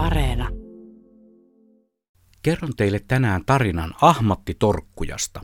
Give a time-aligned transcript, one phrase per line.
[0.00, 0.48] Areena.
[2.42, 5.40] Kerron teille tänään tarinan Ahmatti Torkkujasta.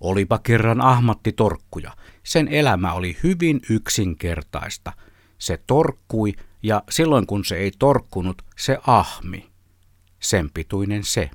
[0.00, 1.96] Olipa kerran Ahmatti Torkkuja.
[2.22, 4.92] Sen elämä oli hyvin yksinkertaista.
[5.38, 9.50] Se torkkui ja silloin kun se ei torkkunut, se ahmi.
[10.20, 11.30] Sen pituinen se.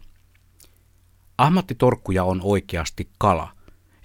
[1.37, 3.51] Ahmatti Torkkuja on oikeasti kala,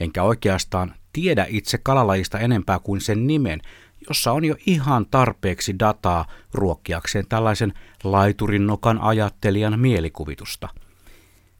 [0.01, 3.61] enkä oikeastaan tiedä itse kalalajista enempää kuin sen nimen,
[4.09, 7.73] jossa on jo ihan tarpeeksi dataa ruokkiakseen tällaisen
[8.05, 10.69] laiturin nokan ajattelijan mielikuvitusta.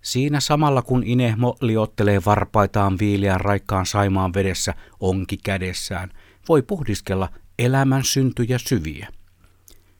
[0.02, 6.10] Siinä samalla kun Inehmo liottelee varpaitaan viileän raikkaan saimaan vedessä onki kädessään,
[6.48, 9.09] voi pohdiskella elämän syntyjä syviä.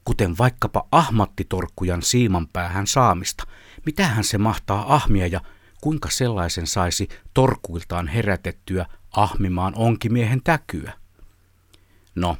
[0.05, 3.43] Kuten vaikkapa ahmattitorkkujan siiman päähän saamista,
[3.85, 5.41] mitähän se mahtaa ahmia ja
[5.81, 11.00] kuinka sellaisen saisi torkuiltaan herätettyä ahmimaan onkimiehen täkyä.
[12.15, 12.37] No,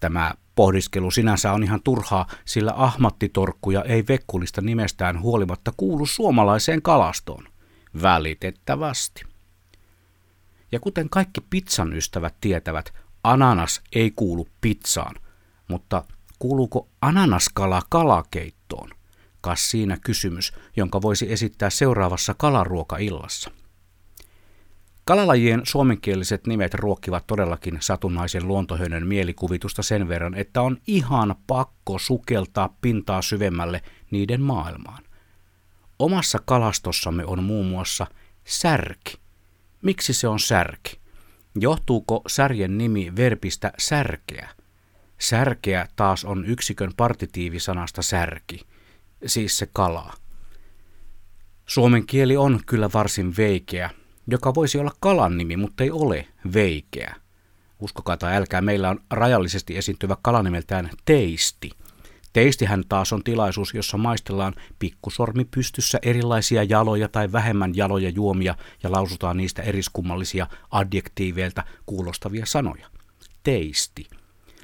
[0.00, 7.48] tämä pohdiskelu sinänsä on ihan turhaa, sillä ahmattitorkkuja ei vekkulista nimestään huolimatta kuulu suomalaiseen kalastoon.
[8.02, 9.22] Välitettävästi.
[10.72, 12.92] Ja kuten kaikki pizzan ystävät tietävät,
[13.24, 15.14] ananas ei kuulu pizzaan,
[15.68, 16.04] mutta
[16.38, 18.90] kuuluuko ananaskala kalakeittoon?
[19.40, 23.50] Kas siinä kysymys, jonka voisi esittää seuraavassa kalaruokaillassa.
[25.04, 32.76] Kalalajien suomenkieliset nimet ruokkivat todellakin satunnaisen luontohönen mielikuvitusta sen verran, että on ihan pakko sukeltaa
[32.80, 35.02] pintaa syvemmälle niiden maailmaan.
[35.98, 38.06] Omassa kalastossamme on muun muassa
[38.44, 39.18] särki.
[39.82, 40.98] Miksi se on särki?
[41.60, 44.48] Johtuuko särjen nimi verbistä särkeä?
[45.18, 48.66] Särkeä taas on yksikön partitiivisanasta särki,
[49.26, 50.12] siis se kala.
[51.66, 53.90] Suomen kieli on kyllä varsin veikeä,
[54.26, 57.14] joka voisi olla kalan nimi, mutta ei ole veikeä.
[57.80, 61.70] Uskokaa tai älkää, meillä on rajallisesti esiintyvä kala nimeltään teisti.
[62.32, 68.92] Teistihän taas on tilaisuus, jossa maistellaan pikkusormi pystyssä erilaisia jaloja tai vähemmän jaloja juomia ja
[68.92, 72.86] lausutaan niistä eriskummallisia adjektiiveilta kuulostavia sanoja.
[73.42, 74.06] Teisti.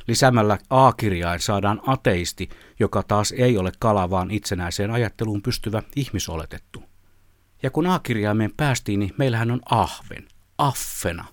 [0.07, 2.49] Lisäämällä A-kirjain saadaan ateisti,
[2.81, 6.90] joka taas ei ole kala, vaan itsenäiseen ajatteluun pystyvä ihmisoletettu.
[7.63, 10.29] Ja kun A-kirjaimeen päästiin, niin meillähän on ahven,
[10.59, 11.25] affena.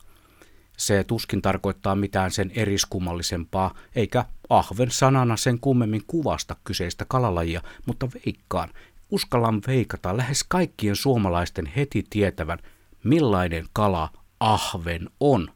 [0.77, 8.07] Se tuskin tarkoittaa mitään sen eriskummallisempaa, eikä ahven sanana sen kummemmin kuvasta kyseistä kalalajia, mutta
[8.25, 8.69] veikkaan,
[9.09, 12.59] uskallan veikata lähes kaikkien suomalaisten heti tietävän,
[13.03, 15.51] millainen kala ahven on.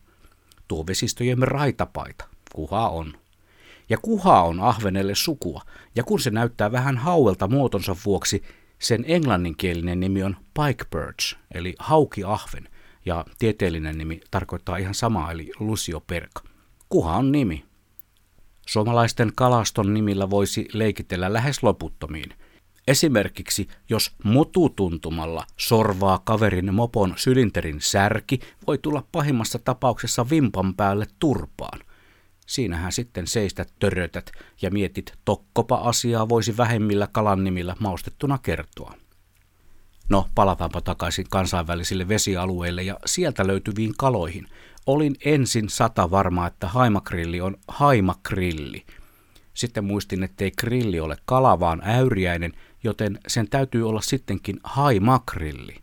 [0.67, 3.13] Tuo vesistöjemme raitapaita, kuha on.
[3.89, 5.61] Ja kuha on ahvenelle sukua,
[5.95, 8.43] ja kun se näyttää vähän hauelta muotonsa vuoksi,
[8.81, 12.69] sen englanninkielinen nimi on pike birch, eli haukiahven,
[13.05, 16.43] ja tieteellinen nimi tarkoittaa ihan samaa, eli Lucio perka.
[16.89, 17.65] Kuha on nimi.
[18.67, 22.33] Suomalaisten kalaston nimillä voisi leikitellä lähes loputtomiin.
[22.87, 31.79] Esimerkiksi jos mututuntumalla sorvaa kaverin mopon sylinterin särki, voi tulla pahimmassa tapauksessa vimpan päälle turpaan.
[32.51, 34.31] Siinähän sitten seistä törötät
[34.61, 38.95] ja mietit, tokkopa asiaa voisi vähemmillä kalan nimillä maustettuna kertoa.
[40.09, 44.47] No, palataanpa takaisin kansainvälisille vesialueille ja sieltä löytyviin kaloihin.
[44.85, 48.85] Olin ensin sata varma, että haimakrilli on haimakrilli.
[49.53, 55.80] Sitten muistin, ettei grilli ole kala, vaan äyriäinen, joten sen täytyy olla sittenkin haimakrilli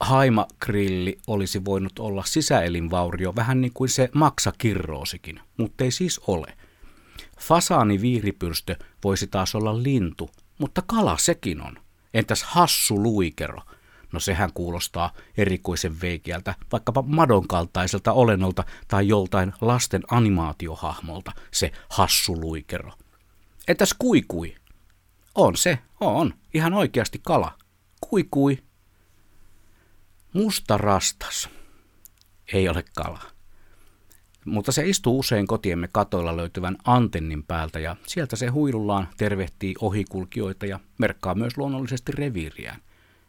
[0.00, 6.56] haimakrilli olisi voinut olla sisäelinvaurio, vähän niin kuin se maksakirroosikin, mutta ei siis ole.
[7.40, 11.78] Fasaani viiripyrstö voisi taas olla lintu, mutta kala sekin on.
[12.14, 13.60] Entäs hassu luikero?
[14.12, 22.40] No sehän kuulostaa erikoisen veikeältä, vaikkapa madon kaltaiselta olennolta tai joltain lasten animaatiohahmolta, se hassu
[22.40, 22.92] luikero.
[23.68, 24.56] Entäs kuikui?
[25.34, 27.58] On se, on, ihan oikeasti kala.
[28.00, 28.58] Kuikui
[30.32, 31.50] Musta rastas
[32.52, 33.22] ei ole kala.
[34.44, 40.66] Mutta se istuu usein kotiemme katoilla löytyvän antennin päältä ja sieltä se huilullaan tervehtii ohikulkijoita
[40.66, 42.80] ja merkkaa myös luonnollisesti reviiriään.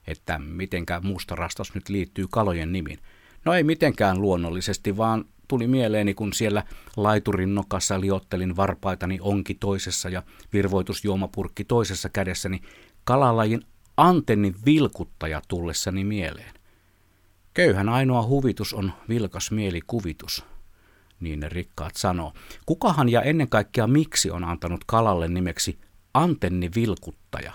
[0.07, 2.99] Että mitenkä musta rastas nyt liittyy kalojen nimiin.
[3.45, 6.63] No ei mitenkään luonnollisesti, vaan tuli mieleeni, kun siellä
[6.97, 10.23] laiturin nokassa liottelin varpaitani onki toisessa ja
[10.53, 12.61] virvoitusjuomapurkki toisessa kädessäni
[13.03, 13.61] kalalajin
[13.97, 16.60] antennin vilkuttaja tullessani mieleen.
[17.53, 20.45] Köyhän ainoa huvitus on vilkas mielikuvitus,
[21.19, 22.33] niin ne rikkaat sanoo.
[22.65, 25.79] Kukahan ja ennen kaikkea miksi on antanut kalalle nimeksi
[26.13, 27.53] antennivilkuttaja?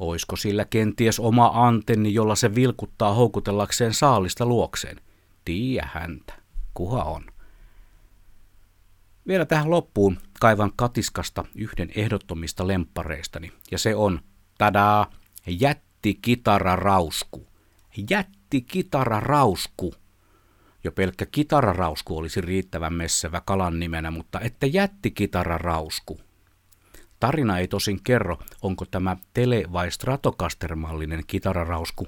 [0.00, 5.00] Oisko sillä kenties oma antenni, jolla se vilkuttaa houkutellakseen saalista luokseen?
[5.44, 6.34] Tiiä häntä,
[6.74, 7.26] kuha on.
[9.26, 14.20] Vielä tähän loppuun kaivan katiskasta yhden ehdottomista lemppareistani, ja se on,
[14.58, 15.10] tadaa,
[17.96, 18.40] jättikitararausku.
[18.50, 19.94] Jättikitararausku.
[20.84, 26.20] Jo pelkkä kitararausku olisi riittävän messevä kalan nimenä, mutta että jättikitararausku.
[27.20, 32.06] Tarina ei tosin kerro, onko tämä tele- vai stratocaster-mallinen kitararausku.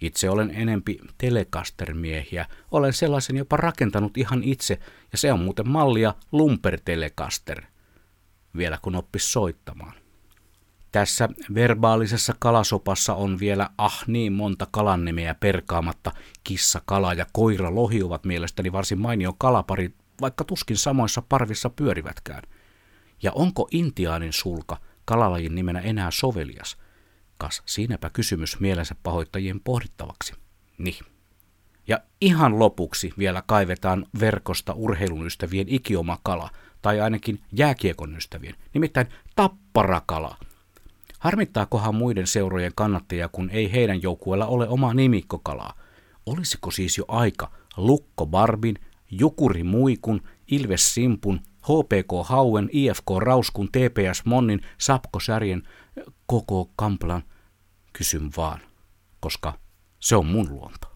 [0.00, 2.46] Itse olen enempi telecaster-miehiä.
[2.70, 4.78] Olen sellaisen jopa rakentanut ihan itse,
[5.12, 7.62] ja se on muuten mallia Lumper Telecaster.
[8.56, 10.05] Vielä kun oppis soittamaan.
[10.92, 16.12] Tässä verbaalisessa kalasopassa on vielä ah niin monta kalannimeä perkaamatta.
[16.44, 22.42] Kissa, kala ja koira lohi ovat mielestäni varsin mainio kalapari, vaikka tuskin samoissa parvissa pyörivätkään.
[23.22, 26.76] Ja onko intiaanin sulka kalalajin nimenä enää sovelias?
[27.38, 30.34] Kas siinäpä kysymys mielensä pahoittajien pohdittavaksi.
[30.78, 31.04] Niin.
[31.88, 36.50] Ja ihan lopuksi vielä kaivetaan verkosta urheilun ystävien ikioma kala,
[36.82, 39.06] tai ainakin jääkiekon ystävien, nimittäin
[39.36, 40.36] tapparakala–
[41.18, 45.74] Harmittaakohan muiden seurojen kannattajia, kun ei heidän joukkueella ole omaa nimikkokalaa?
[46.26, 48.78] Olisiko siis jo aika Lukko Barbin,
[49.10, 55.62] Jukuri Muikun, Ilves Simpun, HPK Hauen, IFK Rauskun, TPS Monnin, Sapko Särjen,
[56.26, 57.22] koko Kamplan?
[57.92, 58.60] Kysyn vaan,
[59.20, 59.52] koska
[60.00, 60.95] se on mun luonto.